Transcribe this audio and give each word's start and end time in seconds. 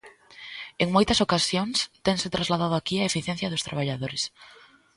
En 0.83 0.87
moitas 0.95 1.21
ocasións 1.25 1.77
tense 2.05 2.33
trasladado 2.35 2.75
aquí 2.77 2.95
a 2.99 3.09
eficiencia 3.11 3.51
dos 3.51 3.65
traballadores. 3.67 4.21